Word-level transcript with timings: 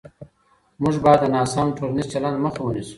موږ 0.81 0.95
باید 1.03 1.19
د 1.21 1.25
ناسم 1.35 1.67
ټولنیز 1.77 2.05
چلند 2.13 2.37
مخه 2.45 2.61
ونیسو. 2.63 2.89